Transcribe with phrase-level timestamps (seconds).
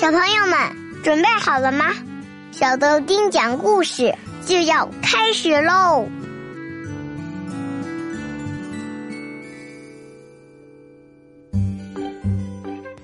[0.00, 1.84] 小朋友们准备好了吗？
[2.52, 4.14] 小豆丁讲故事
[4.46, 6.08] 就要开始喽！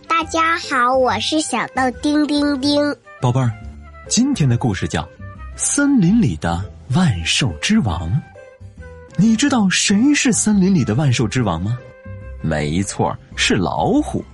[0.08, 2.96] 大家好，我是小豆丁丁丁。
[3.20, 3.52] 宝贝儿，
[4.08, 5.02] 今天的故事叫
[5.54, 8.08] 《森林里的万兽之王》。
[9.18, 11.76] 你知道谁是森林里的万兽之王吗？
[12.40, 14.24] 没错，是老虎。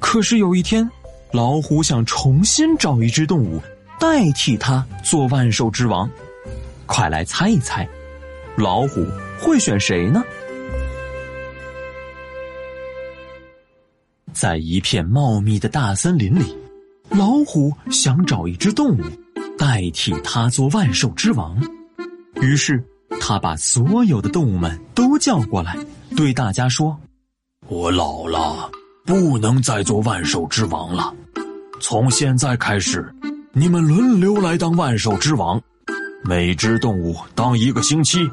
[0.00, 0.90] 可是有一天。
[1.34, 3.60] 老虎想重新找一只动物
[3.98, 6.08] 代替它做万兽之王，
[6.86, 7.88] 快来猜一猜，
[8.56, 9.04] 老虎
[9.40, 10.22] 会选谁呢？
[14.32, 16.56] 在一片茂密的大森林里，
[17.08, 19.02] 老虎想找一只动物
[19.58, 21.60] 代替它做万兽之王，
[22.42, 22.80] 于是
[23.20, 25.76] 他把所有的动物们都叫过来，
[26.16, 26.96] 对大家说
[27.66, 28.70] ：“我老了，
[29.04, 31.14] 不能再做万兽之王了。”
[31.80, 33.14] 从现在开始，
[33.52, 35.60] 你们轮流来当万兽之王，
[36.24, 38.26] 每只动物当一个星期，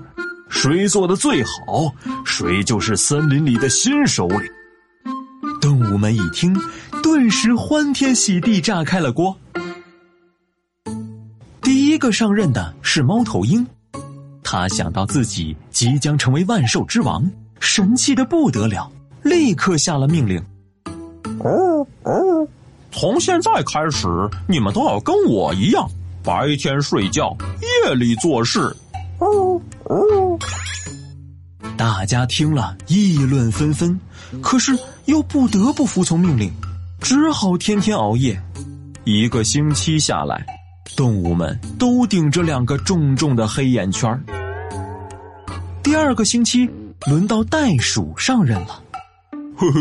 [0.47, 4.41] 谁做的最好，谁就是森林里的新首领。
[5.59, 6.55] 动物们一听，
[7.03, 9.35] 顿时欢天喜地，炸开了锅。
[11.61, 13.65] 第一个上任的是猫头鹰，
[14.43, 18.89] 他想到自己即将成为万兽之王，神气的不得了，
[19.23, 20.43] 立刻下了命令
[21.43, 22.47] ：“哦哦。”
[22.91, 24.07] 从现在开始，
[24.47, 25.89] 你们都要跟我一样，
[26.23, 27.33] 白天睡觉，
[27.85, 28.59] 夜里做事。
[29.19, 30.37] 哦哦！
[31.77, 33.97] 大家听了议论纷纷，
[34.41, 36.51] 可是又不得不服从命令，
[36.99, 38.37] 只好天天熬夜。
[39.05, 40.45] 一个星期下来，
[40.97, 44.21] 动物们都顶着两个重重的黑眼圈。
[45.81, 46.69] 第二个星期，
[47.07, 48.80] 轮到袋鼠上任了。
[49.61, 49.79] 嘿嘿，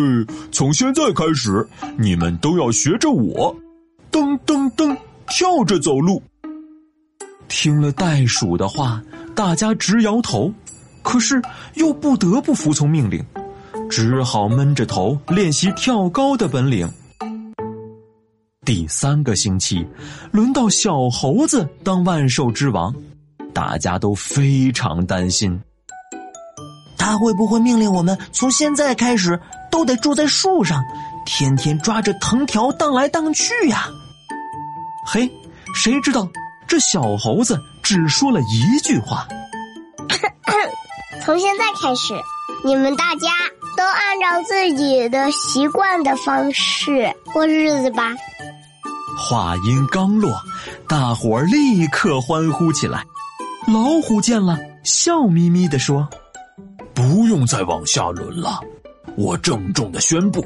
[0.53, 3.57] 从现在开始，你们都要学着我，
[4.13, 4.95] 噔噔噔，
[5.27, 6.23] 跳着走路。
[7.49, 9.03] 听了袋鼠的话，
[9.35, 10.53] 大家直摇头，
[11.03, 11.41] 可是
[11.77, 13.25] 又不得不服从命令，
[13.89, 16.87] 只好闷着头练习跳高的本领。
[18.67, 19.83] 第三个星期，
[20.31, 22.95] 轮到小猴子当万兽之王，
[23.55, 25.59] 大家都非常担心，
[26.99, 29.41] 他会不会命令我们从现在开始？
[29.71, 30.83] 都得住在树上，
[31.25, 33.89] 天天抓着藤条荡来荡去呀。
[35.07, 35.31] 嘿，
[35.75, 36.29] 谁知道
[36.67, 39.27] 这小猴子只说了一句话
[41.25, 42.15] ：“从现在开始，
[42.65, 43.29] 你们大家
[43.77, 48.15] 都按照自己的习惯的方式过日子吧。”
[49.19, 50.41] 话音刚落，
[50.89, 53.05] 大伙儿立刻欢呼起来。
[53.67, 56.09] 老虎见了，笑眯眯的说
[56.95, 58.61] ：“不用再往下轮了。”
[59.17, 60.45] 我郑重的宣布，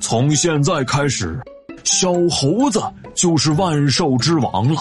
[0.00, 1.40] 从现在开始，
[1.84, 2.82] 小猴子
[3.14, 4.80] 就是万兽之王了。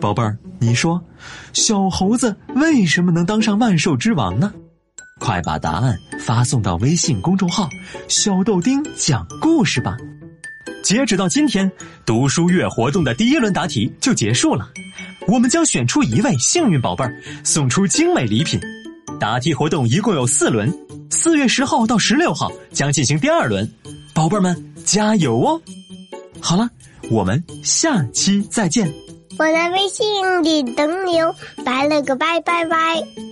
[0.00, 1.00] 宝贝儿，你说，
[1.52, 4.52] 小猴子为什么能当上万兽之王呢？
[5.20, 7.68] 快把答案发送到微信公众号
[8.08, 9.96] “小豆丁讲故事”吧。
[10.82, 11.70] 截止到今天，
[12.04, 14.68] 读书月活动的第一轮答题就结束了。
[15.28, 18.60] 我们将选出一位幸运宝贝儿，送出精美礼品。
[19.20, 20.72] 答题活动一共有四轮，
[21.10, 23.70] 四月十号到十六号将进行第二轮，
[24.12, 25.60] 宝贝儿们加油哦！
[26.40, 26.68] 好了，
[27.10, 28.92] 我们下期再见。
[29.38, 31.34] 我在微信里等你哦，
[31.64, 33.31] 拜了个拜拜拜。